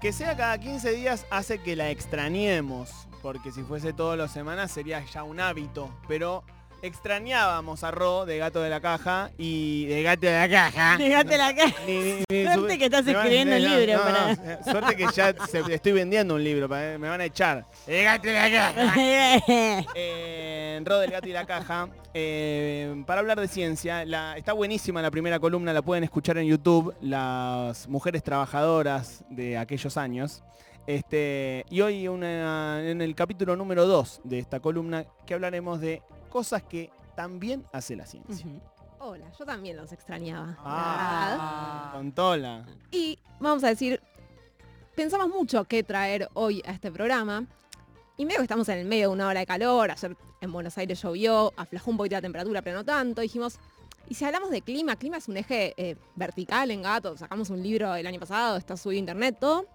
[0.00, 4.70] Que sea cada 15 días hace que la extrañemos, porque si fuese todas las semanas
[4.70, 6.42] sería ya un hábito, pero
[6.82, 10.96] extrañábamos a Ro de Gato de la Caja y de Gato de la Caja.
[10.96, 11.72] Fíjate la cara.
[11.86, 14.58] Ni- ni- ni Suerte su- que estás escribiendo un no, libro no, para- no, eh,
[14.64, 17.66] suerte que ya se- estoy vendiendo un libro, pa- me van a echar.
[17.86, 18.94] De Gato de la Caja.
[19.94, 21.88] Eh, Ro del Gato y la Caja.
[22.14, 26.46] eh, para hablar de ciencia, la- está buenísima la primera columna, la pueden escuchar en
[26.46, 30.42] YouTube, las mujeres trabajadoras de aquellos años.
[30.94, 36.02] Este, y hoy una- en el capítulo número 2 de esta columna que hablaremos de
[36.28, 38.44] cosas que también hace la ciencia.
[38.98, 40.56] Hola, yo también los extrañaba.
[40.58, 42.66] Ah, con Tola.
[42.90, 44.02] Y vamos a decir,
[44.96, 47.46] pensamos mucho qué traer hoy a este programa.
[48.16, 50.76] Y medio que estamos en el medio de una hora de calor, ayer en Buenos
[50.76, 53.20] Aires llovió, aflojó un poquito la temperatura, pero no tanto.
[53.20, 53.60] Dijimos,
[54.08, 57.62] y si hablamos de clima, clima es un eje eh, vertical en gato, sacamos un
[57.62, 59.66] libro el año pasado, está subido a internet, todo.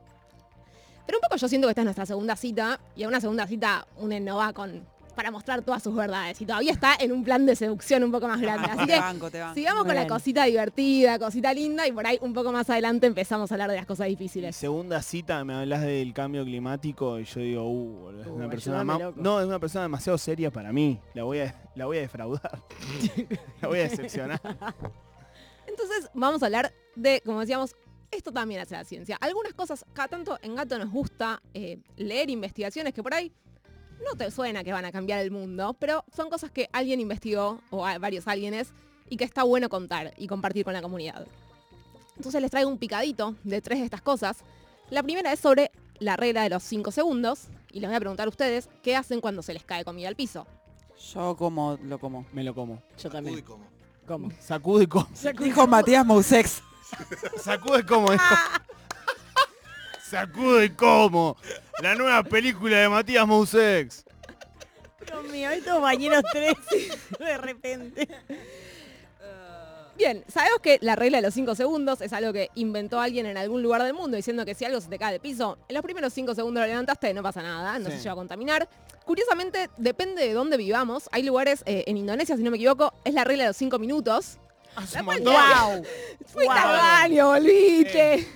[1.06, 3.46] Pero un poco yo siento que esta es nuestra segunda cita, y a una segunda
[3.48, 4.84] cita uno no va con
[5.16, 8.28] para mostrar todas sus verdades, y todavía está en un plan de seducción un poco
[8.28, 8.68] más grande.
[8.70, 9.54] Así te que banco, te banco.
[9.56, 13.50] Sigamos con la cosita divertida, cosita linda y por ahí un poco más adelante empezamos
[13.50, 14.54] a hablar de las cosas Y difíciles.
[14.58, 18.50] segunda cita, me hablas del cambio climático y yo digo, uh, boludo, es Uh, una
[18.50, 19.14] persona loco.
[19.22, 21.00] No, es una persona demasiado seria para mí.
[21.14, 22.60] La voy a, la voy a defraudar.
[23.62, 24.42] la voy a decepcionar.
[25.66, 27.74] Entonces vamos a hablar de, como decíamos,
[28.16, 29.18] esto también hace la ciencia.
[29.22, 33.32] Algunas cosas, cada tanto en Gato nos gusta eh, leer investigaciones que por ahí
[34.04, 37.62] no te suena que van a cambiar el mundo, pero son cosas que alguien investigó,
[37.70, 38.74] o hay varios alguienes,
[39.10, 41.28] y que está bueno contar y compartir con la comunidad.
[42.18, 44.38] Entonces les traigo un picadito de tres de estas cosas.
[44.90, 48.28] La primera es sobre la regla de los 5 segundos, y les voy a preguntar
[48.28, 50.46] a ustedes qué hacen cuando se les cae comida al piso.
[51.14, 52.26] Yo como lo como.
[52.32, 52.82] Me lo como.
[52.98, 53.42] Yo también.
[53.42, 53.66] como.
[54.08, 54.30] ¿Cómo?
[54.40, 55.08] Sacude y como.
[55.40, 56.62] Dijo Matías Mousex.
[57.44, 58.12] Sacude y como.
[58.12, 58.24] dijo.
[60.10, 61.38] Sacude y como.
[61.82, 64.06] La nueva película de Matías Mousex.
[65.06, 66.56] Dios mío, estos bañeros tres
[67.20, 68.08] de repente.
[69.98, 73.38] Bien, sabemos que la regla de los 5 segundos es algo que inventó alguien en
[73.38, 75.84] algún lugar del mundo diciendo que si algo se te cae de piso, en los
[75.84, 77.94] primeros 5 segundos lo levantaste, no pasa nada, no Sí.
[77.98, 78.68] se lleva a contaminar.
[79.06, 81.08] Curiosamente, depende de dónde vivamos.
[81.14, 83.80] Hay lugares, eh, en Indonesia, si no me equivoco, es la regla de los 5
[83.80, 84.38] minutos.
[84.76, 85.34] Hace un cual- montón.
[85.34, 85.84] ¡Wow!
[86.28, 86.58] Fuiste Wow.
[86.64, 88.28] al baño, volviste.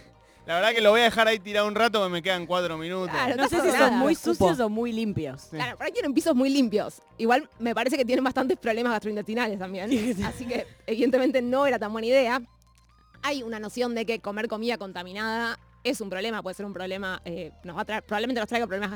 [0.45, 2.75] La verdad que lo voy a dejar ahí tirado un rato porque me quedan cuatro
[2.77, 3.11] minutos.
[3.11, 3.89] Claro, No sé si nada.
[3.89, 5.41] son muy sucios o muy limpios.
[5.43, 5.49] Sí.
[5.57, 7.01] Claro, por ahí tienen pisos muy limpios.
[7.19, 9.91] Igual me parece que tienen bastantes problemas gastrointestinales también.
[10.25, 12.41] Así que evidentemente no era tan buena idea.
[13.21, 17.21] Hay una noción de que comer comida contaminada es un problema, puede ser un problema,
[17.25, 18.89] eh, nos va a traer, probablemente nos traiga problemas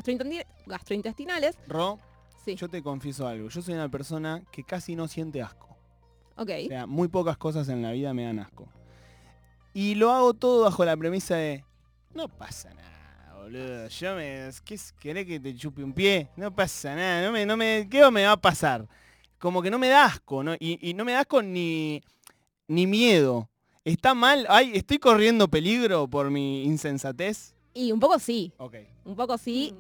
[0.66, 1.56] gastrointestinales.
[1.68, 2.00] Ro,
[2.44, 3.48] Sí, yo te confieso algo.
[3.50, 5.73] Yo soy una persona que casi no siente asco.
[6.38, 6.50] Ok.
[6.66, 8.68] O sea, muy pocas cosas en la vida me dan asco.
[9.74, 11.64] Y lo hago todo bajo la premisa de,
[12.14, 13.88] no pasa nada, boludo.
[13.88, 16.30] Yo me, ¿qué es- querés que te chupe un pie?
[16.36, 18.88] No pasa nada, no me, no me, ¿qué me va a pasar?
[19.40, 20.54] Como que no me da asco, ¿no?
[20.60, 22.02] Y, y no me da asco ni,
[22.68, 23.50] ni miedo.
[23.84, 27.54] Está mal, ay, estoy corriendo peligro por mi insensatez.
[27.74, 28.76] Y un poco sí, Ok.
[29.06, 29.74] un poco sí.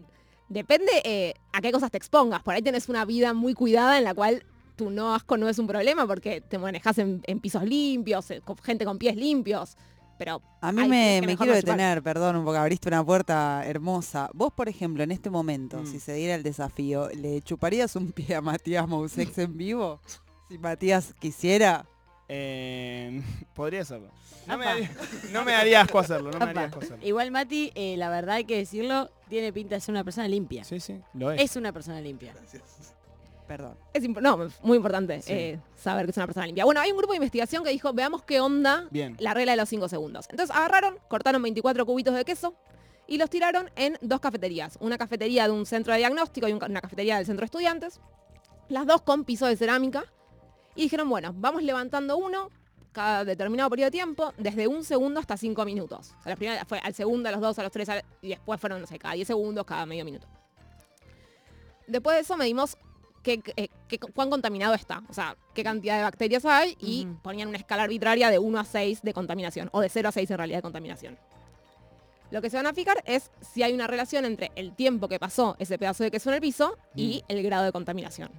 [0.49, 2.41] Depende eh, a qué cosas te expongas.
[2.43, 4.43] Por ahí tenés una vida muy cuidada en la cual
[4.75, 8.41] tu no asco no es un problema porque te manejas en, en pisos limpios, eh,
[8.43, 9.75] con gente con pies limpios.
[10.17, 11.55] Pero A mí me, quiero chupar.
[11.55, 14.29] detener, perdón, porque abriste una puerta hermosa.
[14.33, 15.87] Vos, por ejemplo, en este momento, Mm.
[15.87, 19.99] si se diera el desafío, ¿le chuparías un pie a Matías Mousex en vivo?
[20.49, 21.85] Si Matías quisiera.
[22.29, 23.21] Eh,
[23.55, 24.09] podría hacerlo.
[24.47, 24.91] No me, daría,
[25.31, 27.05] no me daría asco hacerlo, no me daría asco hacerlo.
[27.05, 30.63] Igual Mati, eh, la verdad hay que decirlo, tiene pinta de ser una persona limpia.
[30.63, 31.41] Sí, sí, lo es.
[31.41, 32.33] Es una persona limpia.
[33.47, 33.77] Perdón.
[33.93, 35.33] Es no, muy importante Sí.
[35.33, 36.65] eh, saber que es una persona limpia.
[36.65, 39.15] Bueno, hay un grupo de investigación que dijo, veamos qué onda Bien.
[39.19, 40.27] la regla de los 5 segundos.
[40.29, 42.55] Entonces agarraron, cortaron 24 cubitos de queso
[43.07, 44.77] y los tiraron en dos cafeterías.
[44.79, 47.99] Una cafetería de un centro de diagnóstico y una cafetería del centro de estudiantes.
[48.69, 50.05] Las dos con piso de cerámica.
[50.75, 52.49] Y dijeron, bueno, vamos levantando uno
[52.93, 56.13] cada determinado periodo de tiempo, desde un segundo hasta cinco minutos.
[56.19, 57.89] O sea, la primera fue al segundo, a los dos, a los tres,
[58.21, 60.27] y después fueron, no sé, cada 10 segundos, cada medio minuto.
[61.87, 62.77] Después de eso medimos
[63.23, 67.47] qué, eh, qué- cuán contaminado está, o sea, qué cantidad de bacterias hay y ponían
[67.49, 70.37] una escala arbitraria de 1 a 6 de contaminación, o de 0 a 6 en
[70.37, 71.17] realidad de contaminación.
[72.31, 75.19] Lo que se van a fijar es si hay una relación entre el tiempo que
[75.19, 78.31] pasó ese pedazo de queso en el piso y el grado de contaminación.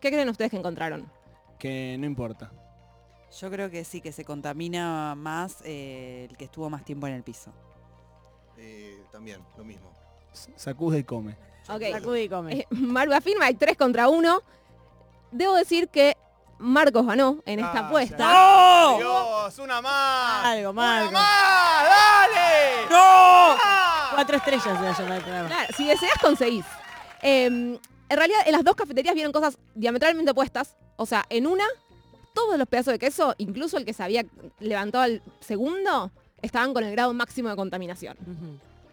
[0.00, 1.10] ¿Qué creen ustedes que encontraron?
[1.58, 2.50] Que no importa.
[3.40, 7.14] Yo creo que sí, que se contamina más eh, el que estuvo más tiempo en
[7.14, 7.52] el piso.
[8.58, 9.90] Eh, también, lo mismo.
[10.56, 11.36] Sacude y come.
[11.68, 11.82] Ok.
[11.92, 12.52] Sacude y come.
[12.60, 14.42] Eh, Maru afirma, hay 3 contra 1.
[15.32, 16.16] Debo decir que
[16.58, 18.16] Marcos ganó en esta Ah, apuesta.
[18.18, 18.96] ya.
[18.98, 20.44] Dios, una más.
[20.46, 21.12] Algo, ¡Una Marcos.
[21.12, 21.84] más!
[21.84, 22.86] ¡Dale!
[22.90, 22.96] ¡No!
[22.98, 24.10] ¡Ah!
[24.14, 25.48] Cuatro estrellas se va a llamar el programa.
[25.48, 26.64] Claro, si deseas, conseguís.
[27.22, 27.80] Eh, en
[28.16, 30.76] realidad, en las dos cafeterías vieron cosas diametralmente opuestas.
[30.96, 31.64] O sea, en una,
[32.32, 34.24] todos los pedazos de queso, incluso el que se había
[34.60, 36.10] levantado al segundo,
[36.40, 38.16] estaban con el grado máximo de contaminación.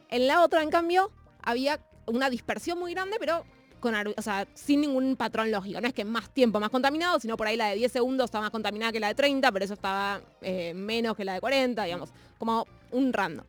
[0.09, 1.11] En la otra, en cambio,
[1.43, 3.43] había una dispersión muy grande, pero
[3.79, 5.81] con, o sea, sin ningún patrón lógico.
[5.81, 8.39] No es que más tiempo más contaminado, sino por ahí la de 10 segundos está
[8.39, 11.83] más contaminada que la de 30, pero eso estaba eh, menos que la de 40,
[11.83, 13.45] digamos, como un random.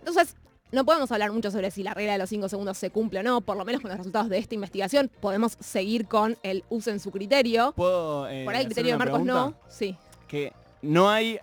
[0.00, 0.36] Entonces,
[0.72, 3.22] no podemos hablar mucho sobre si la regla de los 5 segundos se cumple o
[3.22, 5.10] no, por lo menos con los resultados de esta investigación.
[5.20, 7.72] Podemos seguir con el uso en su criterio.
[7.76, 9.34] ¿Puedo eh, Por ahí el criterio de Marcos pregunta?
[9.34, 9.54] no.
[9.68, 9.96] Sí.
[10.26, 11.38] Que no hay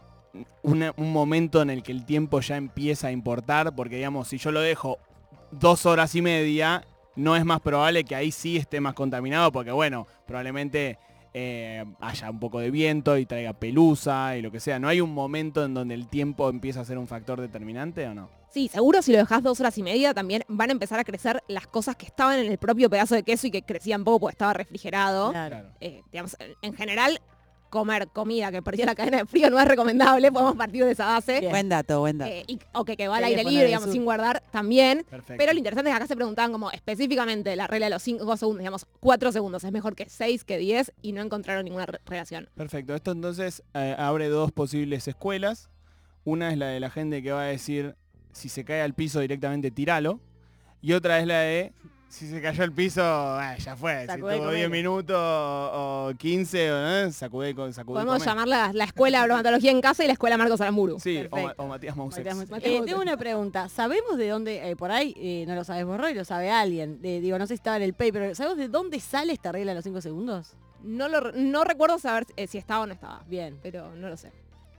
[0.63, 4.37] una- un momento en el que el tiempo ya empieza a importar, porque digamos, si
[4.37, 4.97] yo lo dejo
[5.51, 9.71] dos horas y media, no es más probable que ahí sí esté más contaminado, porque
[9.71, 10.97] bueno, probablemente
[11.33, 14.79] eh, haya un poco de viento y traiga pelusa y lo que sea.
[14.79, 18.13] ¿No hay un momento en donde el tiempo empieza a ser un factor determinante o
[18.13, 18.29] no?
[18.49, 21.41] Sí, seguro si lo dejas dos horas y media también van a empezar a crecer
[21.47, 24.33] las cosas que estaban en el propio pedazo de queso y que crecían poco porque
[24.33, 25.31] estaba refrigerado.
[25.31, 25.69] Claro.
[25.79, 27.21] Eh, digamos, en general,
[27.71, 31.05] comer comida que perdió la cadena de frío no es recomendable, podemos partir de esa
[31.07, 31.39] base.
[31.39, 31.51] Bien.
[31.51, 32.29] Buen dato, buen dato.
[32.31, 35.03] Eh, y- o que, que va al aire libre, digamos, sin guardar también.
[35.09, 35.35] Perfecto.
[35.39, 38.37] Pero lo interesante es que acá se preguntaban como específicamente la regla de los 5
[38.37, 41.99] segundos, digamos, 4 segundos es mejor que 6, que 10 y no encontraron ninguna re-
[42.05, 42.47] relación.
[42.55, 42.93] Perfecto.
[42.93, 45.69] Esto entonces eh, abre dos posibles escuelas.
[46.25, 47.95] Una es la de la gente que va a decir,
[48.33, 50.19] si se cae al piso directamente tiralo.
[50.81, 51.73] Y otra es la de,
[52.11, 54.05] si se cayó al piso, ah, ya fue.
[54.05, 54.69] Sacudé si tuvo 10 comelo.
[54.69, 57.95] minutos o, o 15, o, eh, sacudé con sacudé.
[57.95, 58.25] Podemos comé.
[58.25, 60.99] llamarla la escuela de bromatología en casa y la escuela Marcos Aramburu.
[60.99, 61.95] Sí, o, Matías.
[61.95, 63.69] Matías Eh, tengo una pregunta.
[63.69, 67.01] ¿Sabemos de dónde, eh, por ahí, eh, no lo sabes vos, Roy, lo sabe alguien?
[67.01, 69.71] Digo, no sé si estaba en el paper, pero ¿sabemos de dónde sale esta regla
[69.71, 70.55] de los 5 segundos?
[70.83, 73.57] No, lo, no recuerdo saber eh, si estaba o no estaba, Bien.
[73.61, 74.31] pero no lo sé.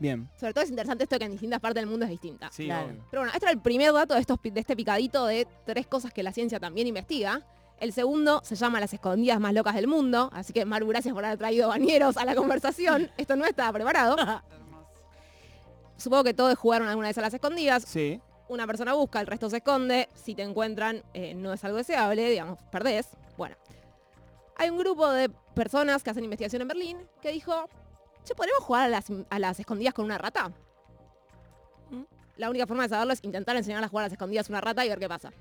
[0.02, 0.28] Bien.
[0.36, 2.50] Sobre todo es interesante esto que en distintas partes del mundo es distinta.
[2.50, 2.86] Sí, Claro.
[2.88, 3.04] obvio.
[3.08, 6.12] Pero bueno, este era el primer dato de, estos, de este picadito de tres cosas
[6.12, 7.46] que la ciencia también investiga.
[7.78, 11.24] El segundo se llama las escondidas más locas del mundo, así que Maru, gracias por
[11.24, 13.10] haber traído bañeros a la conversación.
[13.16, 14.16] Esto no estaba preparado.
[15.96, 17.84] Supongo que todos jugaron alguna vez a las escondidas.
[17.86, 18.20] Sí.
[18.48, 20.08] Una persona busca, el resto se esconde.
[20.14, 23.08] Si te encuentran, eh, no es algo deseable, digamos, perdés.
[23.36, 23.54] Bueno,
[24.56, 27.68] hay un grupo de personas que hacen investigación en Berlín que dijo,
[28.24, 30.50] che, ¿podemos jugar a las, a las escondidas con una rata?
[31.90, 32.02] ¿Mm?
[32.36, 34.60] La única forma de saberlo es intentar enseñar a jugar a las escondidas a una
[34.60, 35.32] rata y ver qué pasa.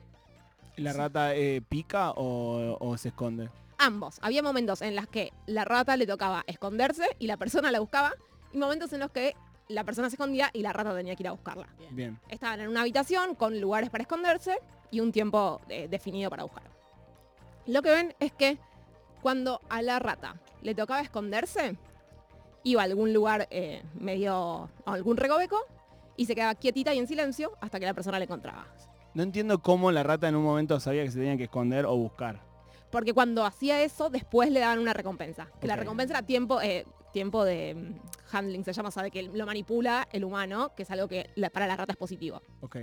[0.77, 3.49] ¿La rata eh, pica o, o se esconde?
[3.77, 4.19] Ambos.
[4.21, 8.13] Había momentos en los que la rata le tocaba esconderse y la persona la buscaba,
[8.53, 9.35] y momentos en los que
[9.67, 11.67] la persona se escondía y la rata tenía que ir a buscarla.
[11.91, 12.19] Bien.
[12.29, 14.57] Estaban en una habitación con lugares para esconderse
[14.91, 16.63] y un tiempo eh, definido para buscar.
[17.67, 18.57] Lo que ven es que
[19.21, 21.77] cuando a la rata le tocaba esconderse,
[22.63, 25.57] iba a algún lugar eh, medio, a algún recoveco,
[26.17, 28.67] y se quedaba quietita y en silencio hasta que la persona le encontraba.
[29.13, 31.95] No entiendo cómo la rata en un momento sabía que se tenía que esconder o
[31.97, 32.41] buscar.
[32.91, 35.47] Porque cuando hacía eso, después le daban una recompensa.
[35.59, 39.45] Que la recompensa era tiempo, eh, tiempo de mm, handling, se llama, de que lo
[39.45, 42.41] manipula el humano, que es algo que la- para la rata es positivo.
[42.61, 42.77] Ok.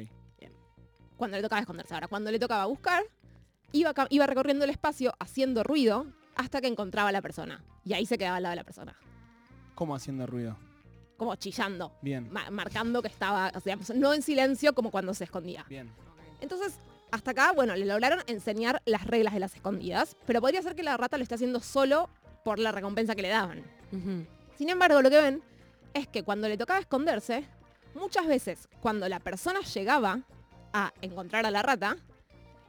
[1.17, 1.95] Cuando le tocaba esconderse.
[1.95, 3.03] Ahora, cuando le tocaba buscar,
[3.73, 7.65] iba, iba recorriendo el espacio haciendo ruido hasta que encontraba a la persona.
[7.85, 8.97] Y ahí se quedaba al lado de la persona.
[9.79, 10.57] ¿Cómo haciendo ruido?
[11.17, 11.93] Como chillando.
[12.03, 12.29] Bien.
[12.33, 15.65] ma- marcando que estaba, o sea, no en silencio como cuando se escondía.
[15.69, 15.89] Bien.
[16.41, 16.81] Entonces,
[17.13, 20.83] hasta acá, bueno, le lograron enseñar las reglas de las escondidas, pero podría ser que
[20.83, 22.11] la rata lo esté haciendo solo
[22.45, 23.63] por la recompensa que le daban.
[24.57, 25.43] Sin embargo, lo que ven
[25.95, 27.45] es que cuando le tocaba esconderse,
[27.95, 30.23] muchas veces cuando la persona llegaba
[30.73, 31.97] a encontrar a la rata,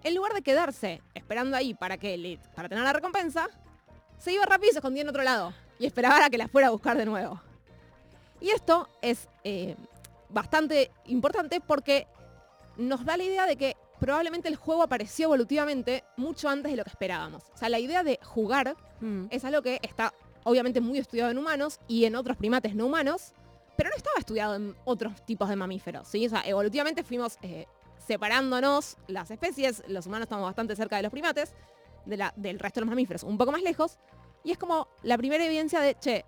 [0.04, 3.48] en lugar de quedarse esperando ahí para, que le- para tener la recompensa,
[4.20, 6.68] se iba rápido y se escondía en otro lado y esperaba a que la fuera
[6.68, 7.42] a buscar de nuevo.
[8.42, 9.76] Y esto es eh,
[10.30, 12.08] bastante importante porque
[12.78, 16.84] nos da la idea de que probablemente el juego apareció evolutivamente mucho antes de lo
[16.84, 17.44] que esperábamos.
[17.54, 19.28] O sea, la idea de jugar Mm.
[19.30, 23.32] es algo que está obviamente muy estudiado en humanos y en otros primates no humanos,
[23.78, 26.06] pero no estaba estudiado en otros tipos de mamíferos.
[26.08, 26.26] ¿sí?
[26.26, 27.66] O sea, evolutivamente fuimos eh,
[28.06, 31.54] separándonos las especies, los humanos estamos bastante cerca de los primates,
[32.06, 33.98] de la- del resto de los mamíferos un poco más lejos,
[34.44, 36.26] y es como la primera evidencia de, che,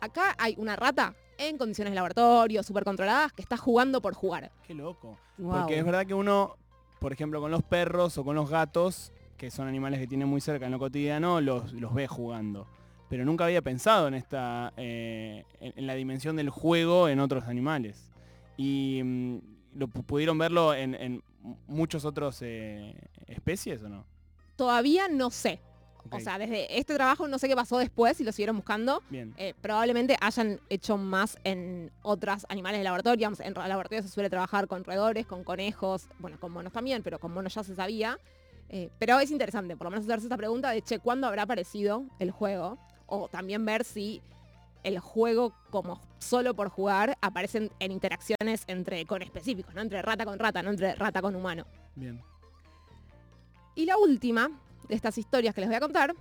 [0.00, 4.50] acá hay una rata en condiciones de laboratorio, súper controladas, que está jugando por jugar.
[4.66, 5.18] Qué loco.
[5.36, 6.56] Porque es verdad que uno,
[7.00, 10.40] por ejemplo, con los perros o con los gatos, que son animales que tienen muy
[10.40, 12.66] cerca en lo cotidiano, los, los ve jugando.
[13.08, 17.44] Pero nunca había pensado en esta, eh, en, en la dimensión del juego en otros
[17.44, 18.10] animales.
[18.56, 19.38] Y mm,
[19.74, 21.22] lo pu- pudieron verlo en, en
[21.68, 22.94] muchos otros eh,
[23.28, 24.04] especies o no?
[24.56, 25.60] Todavía no sé.
[26.16, 29.02] O sea, desde este trabajo no sé qué pasó después, si lo siguieron buscando.
[29.10, 29.34] bien.
[29.36, 33.16] Eh, probablemente hayan hecho más en otros animales de laboratorio.
[33.18, 37.02] Digamos, En ra- laboratorio se suele trabajar con roedores, con conejos, bueno, con monos también,
[37.02, 38.18] pero con monos ya se sabía.
[38.70, 42.04] Eh, pero es interesante, por lo menos hacerse esta pregunta de, che, ¿cuándo habrá aparecido
[42.18, 42.78] el juego?
[43.06, 44.20] O también ver si
[44.84, 50.24] el juego como solo por jugar aparecen en interacciones entre con específicos, no entre rata
[50.24, 51.66] con rata, no entre rata con humano.
[51.96, 52.20] Bien.
[53.74, 54.50] Y la última
[54.88, 56.14] estas historias que les voy a contar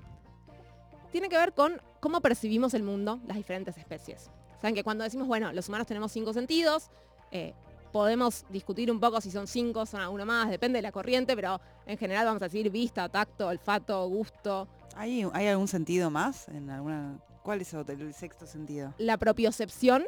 [1.12, 4.29] tiene que ver con cómo percibimos el mundo, las diferentes especies.
[4.62, 6.89] Saben que cuando decimos, bueno, los humanos tenemos cinco sentidos,
[7.31, 7.53] eh,
[7.91, 11.62] podemos discutir un poco si son cinco, son alguno más, depende de la corriente, pero
[11.86, 14.67] en general vamos a decir vista, tacto, olfato, gusto.
[14.95, 16.47] ¿Hay, ¿Hay algún sentido más?
[16.50, 18.93] en alguna ¿Cuál es el sexto sentido?
[18.97, 20.03] La propiocepción,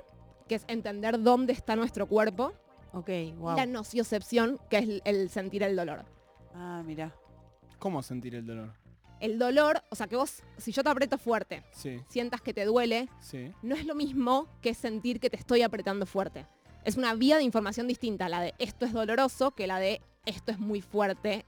[0.49, 2.51] que es entender dónde está nuestro cuerpo.
[2.91, 3.55] Ok, wow.
[3.55, 6.03] La nociocepción, que es el- el sentir el dolor.
[6.53, 7.15] Ah, mira.
[7.79, 8.73] ¿Cómo sentir el dolor?
[9.19, 12.63] El dolor, o sea, que vos, si yo te aprieto fuerte, Sí, sientas que te
[12.65, 13.51] duele, sí.
[13.61, 16.45] no es lo mismo que sentir que te estoy apretando fuerte.
[16.85, 20.51] Es una vía de información distinta, la de esto es doloroso, que la de esto
[20.51, 21.45] es muy fuerte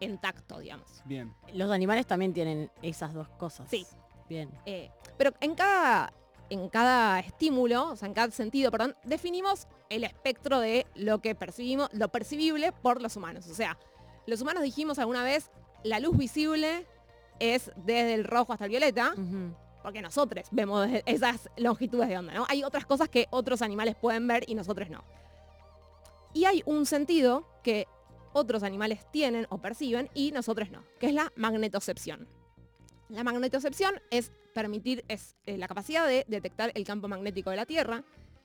[0.00, 1.02] en tacto, digamos.
[1.06, 1.32] Bien.
[1.54, 3.70] Los animales también tienen esas dos cosas.
[3.70, 3.86] Sí.
[4.28, 4.50] Bien.
[4.66, 6.12] Eh, pero en cada,
[6.50, 11.34] en cada estímulo, o sea, en cada sentido, perdón, definimos el espectro de lo que
[11.34, 13.46] percibimos, lo percibible por los humanos.
[13.48, 13.78] O sea,
[14.26, 15.50] los humanos dijimos alguna vez,
[15.84, 16.86] la luz visible
[17.38, 19.14] es desde el rojo hasta el violeta,
[19.82, 22.46] porque nosotros vemos esas longitudes de onda, ¿no?
[22.48, 25.04] Hay otras cosas que otros animales pueden ver y nosotros no.
[26.32, 27.86] Y hay un sentido que
[28.32, 32.26] otros animales tienen o perciben y nosotros no, que es la magnetocepción.
[33.08, 37.66] La magnetocepción es permitir, es eh, la capacidad de detectar el campo magnético de la
[37.66, 38.02] Tierra.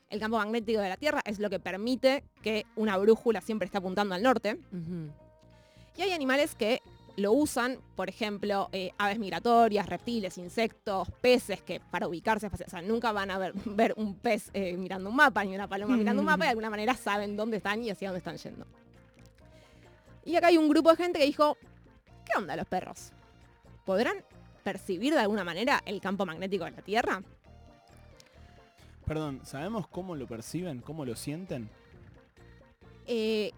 [0.09, 3.77] El campo magnético de la Tierra es lo que permite que una brújula siempre esté
[3.77, 4.59] apuntando al norte.
[5.95, 6.81] Y hay animales que
[7.19, 12.69] lo usan, por ejemplo, eh, aves migratorias, reptiles, insectos, peces, que para ubicarse, espaci- o
[12.69, 15.95] sea, nunca van a ver, ver un pez eh, mirando un mapa, ni una paloma
[15.97, 18.65] mirando un mapa, y de alguna manera saben dónde están y hacia dónde están yendo.
[20.25, 21.57] Y acá hay un grupo de gente que dijo,
[22.25, 23.11] ¿qué onda los perros?
[23.85, 24.17] ¿Podrán
[24.63, 27.23] percibir de alguna manera el campo magnético de la Tierra?
[29.05, 30.81] Perdón, ¿sabemos cómo lo perciben?
[30.81, 31.69] ¿Cómo lo sienten?
[33.07, 33.51] Eh,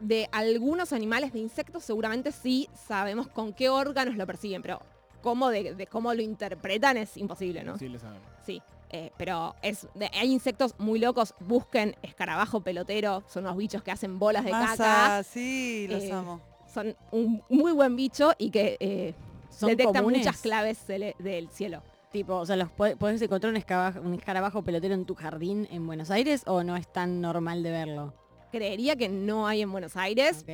[0.00, 4.80] de algunos animales de insectos seguramente sí sabemos con qué órganos lo persiguen, pero
[5.22, 7.78] cómo de, de cómo lo interpretan es imposible, ¿no?
[7.78, 8.20] Sí, le saben.
[8.44, 8.62] Sí.
[8.90, 13.90] eh, pero es de- hay insectos muy locos, busquen escarabajo pelotero, son unos bichos que
[13.90, 16.40] hacen bolas de caca, Masa, sí, los Eh, amo.
[16.72, 19.14] son un muy buen bicho y que eh,
[19.50, 20.20] Son detectan comunes.
[20.20, 21.82] muchas claves del cielo.
[22.12, 25.84] Tipo, o sea, los ¿podés encontrar un escarabajo, un escarabajo pelotero en tu jardín en
[25.86, 28.14] Buenos Aires o no es tan normal de verlo?
[28.56, 30.44] Creería que no hay en Buenos Aires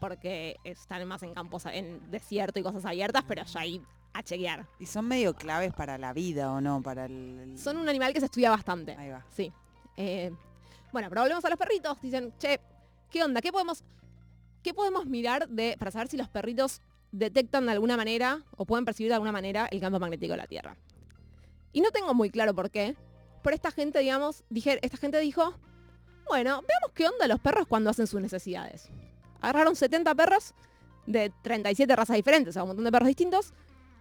[0.00, 4.66] porque están más en campos, en desierto y cosas abiertas, pero ya hay a chequear.
[4.78, 6.82] Y son medio claves para la vida, ¿o no?
[6.82, 7.38] Para el...
[7.38, 8.96] el- Son un animal que se estudia bastante.
[8.96, 9.24] Ahí va.
[9.30, 9.52] Sí.
[9.96, 10.32] Eh,
[10.92, 12.00] bueno, pero volvemos a los perritos.
[12.00, 12.58] Dicen, che,
[13.10, 13.40] ¿qué onda?
[13.40, 13.84] ¿Qué podemos,
[14.62, 16.80] qué podemos mirar de, para saber si los perritos
[17.12, 20.46] detectan de alguna manera o pueden percibir de alguna manera el campo magnético de la
[20.46, 20.76] Tierra?
[21.72, 22.96] Y no tengo muy claro por qué.
[23.42, 25.54] Pero esta gente, digamos, dije, esta gente dijo,
[26.30, 28.88] bueno, veamos qué onda los perros cuando hacen sus necesidades.
[29.40, 30.54] Agarraron 70 perros
[31.06, 33.52] de 37 razas diferentes, o sea, un montón de perros distintos,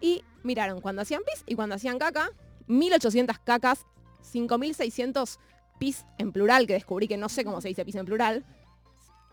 [0.01, 2.29] y miraron cuando hacían pis y cuando hacían caca,
[2.67, 3.85] 1800 cacas,
[4.21, 5.39] 5600
[5.79, 8.45] pis en plural, que descubrí que no sé cómo se dice pis en plural.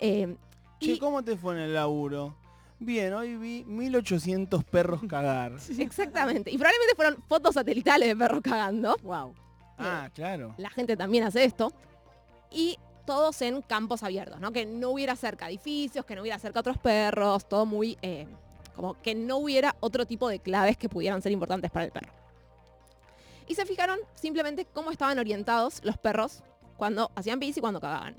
[0.00, 0.36] Eh,
[0.80, 2.36] Che, y- ¿cómo te fue en el laburo?
[2.78, 5.52] Bien, hoy vi 1800 perros cagar.
[5.78, 6.50] exactamente.
[6.50, 8.96] Y probablemente fueron fotos satelitales de perros cagando.
[9.02, 9.34] Wow.
[9.78, 10.54] Ah, claro.
[10.58, 11.72] La gente también hace esto.
[12.50, 14.52] Y todos en campos abiertos, ¿no?
[14.52, 17.96] Que no hubiera cerca edificios, que no hubiera cerca otros perros, todo muy...
[18.02, 18.26] eh,
[18.74, 22.12] como que no hubiera otro tipo de claves que pudieran ser importantes para el perro.
[23.48, 26.42] Y se fijaron simplemente cómo estaban orientados los perros
[26.76, 28.16] cuando hacían pis y cuando cagaban.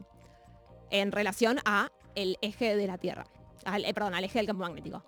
[0.90, 3.26] En relación a el eje de la Tierra.
[3.66, 5.04] Al, eh, perdón, al eje del campo magnético.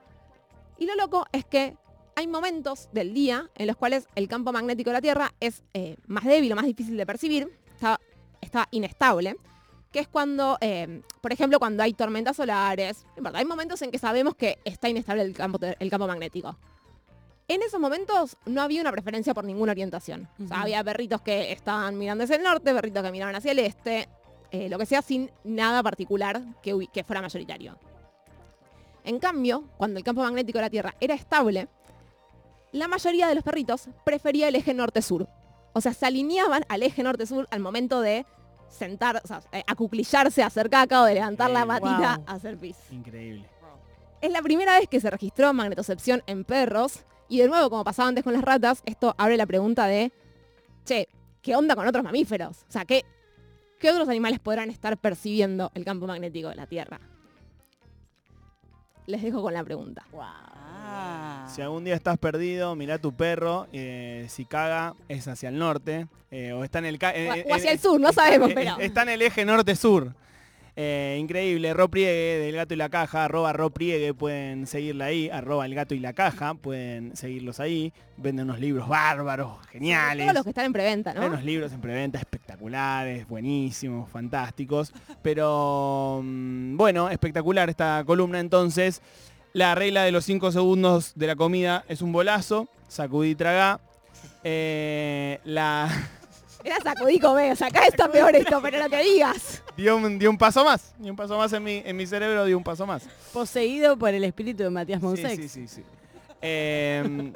[0.78, 1.76] Y lo loco es que
[2.16, 5.96] hay momentos del día en los cuales el campo magnético de la Tierra es eh,
[6.06, 7.50] más débil o más difícil de percibir,
[8.42, 9.36] está, inestable,
[9.92, 13.92] que es cuando, eh, por ejemplo, cuando hay tormentas solares, en verdad, hay momentos en
[13.92, 16.58] que sabemos que está inestable el campo, el campo magnético.
[17.48, 20.30] En esos momentos no había una preferencia por ninguna orientación.
[20.44, 23.60] O sea, había perritos que estaban mirando hacia el norte, perritos que miraban hacia el
[23.60, 24.08] este,
[24.52, 27.78] eh, lo que sea sin nada particular que, que fuera mayoritario.
[29.04, 31.68] En cambio, cuando el campo magnético de la Tierra era estable,
[32.72, 35.28] la mayoría de los perritos prefería el eje norte-sur.
[35.80, 38.26] O sea, se alineaban al eje norte-sur al momento de
[38.68, 42.26] sentar, o sea, eh, acuclillarse, hacer caca o de levantar la patita wow.
[42.28, 42.76] a hacer pis.
[42.92, 43.48] Increíble.
[44.20, 48.10] Es la primera vez que se registró magnetocepción en perros Y de nuevo, como pasaba
[48.10, 50.12] antes con las ratas, esto abre la pregunta de,
[50.84, 51.08] che,
[51.42, 52.66] ¿qué onda con otros mamíferos?
[52.68, 53.06] O sea, ¿qué,
[53.80, 57.00] qué otros animales podrán estar percibiendo el campo magnético de la Tierra?
[59.06, 60.06] Les dejo con la pregunta.
[60.92, 61.48] Ah.
[61.54, 66.08] Si algún día estás perdido, mirá tu perro, eh, si caga es hacia el norte,
[66.32, 66.96] eh, o está en el...
[66.96, 70.14] eh, O- eh, o hacia el sur, no sabemos, pero- Está en el eje norte-sur.
[70.82, 75.30] Eh, increíble, Ro Priegue del Gato y la Caja, arroba Ro Priegue, pueden seguirla ahí,
[75.30, 80.26] arroba el Gato y la Caja, pueden seguirlos ahí, venden unos libros bárbaros, geniales.
[80.26, 81.26] Todos los que están en preventa, Hay ¿no?
[81.28, 84.94] unos libros en preventa espectaculares, buenísimos, fantásticos.
[85.22, 89.02] Pero mm, bueno, espectacular esta columna entonces.
[89.54, 92.68] La regla de los 5 segundos de la comida es un bolazo.
[92.88, 93.80] Sacudí tragá.
[94.44, 95.90] Eh, la
[96.64, 99.64] Era sacudí comer, o sea, acá está peor esto, pero no te digas.
[99.78, 100.94] dio, un, dio un paso más.
[101.00, 103.08] Dio un paso más en mi, en mi cerebro, dio un paso más.
[103.32, 105.36] Poseído por el espíritu de Matías Sí, Monsex.
[105.36, 105.84] sí, sí, sí.
[106.42, 107.34] Eh,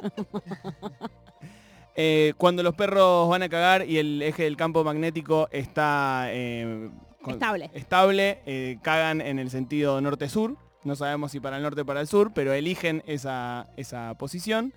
[1.96, 6.90] eh, cuando los perros van a cagar y el eje del campo magnético está eh,
[7.22, 7.70] con- Estable.
[7.74, 10.56] estable, eh, cagan en el sentido norte-sur.
[10.84, 14.74] No sabemos si para el norte o para el sur, pero eligen esa, esa posición.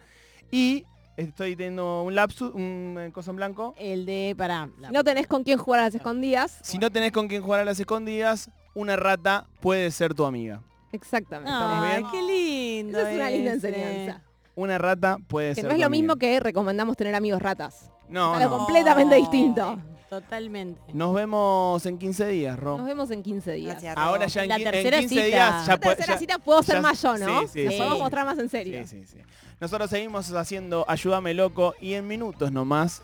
[0.51, 0.85] Y
[1.17, 3.75] estoy teniendo un lapsus, un eh, coso en blanco.
[3.77, 6.59] El de, para Si no tenés con quién jugar a las escondidas.
[6.63, 10.63] Si no tenés con quién jugar a las escondidas, una rata puede ser tu amiga.
[10.93, 11.51] Exactamente.
[11.51, 12.11] ¿Estamos Ay, bien?
[12.13, 12.99] qué lindo.
[13.01, 13.69] Esa es una linda ese.
[13.69, 14.23] enseñanza.
[14.55, 16.01] Una rata puede Que ser no es tu lo amiga.
[16.03, 17.91] mismo que recomendamos tener amigos ratas.
[18.09, 18.59] No, Algo no.
[18.59, 19.79] completamente distinto.
[20.09, 20.81] Totalmente.
[20.93, 22.79] Nos vemos en 15 días, Ro.
[22.79, 23.73] Nos vemos en 15 días.
[23.83, 25.27] Gracias, Ahora ya en, La en tercera 15 cita.
[25.27, 27.41] días ya La puede- tercera ya- cita puedo ser ya- más yo, ¿no?
[27.43, 27.79] Sí, sí, Nos sí.
[27.79, 28.87] podemos mostrar más en serio.
[28.87, 29.19] Sí, sí, sí.
[29.61, 33.03] Nosotros seguimos haciendo Ayúdame Loco y en minutos nomás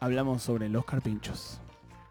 [0.00, 1.60] hablamos sobre los carpinchos.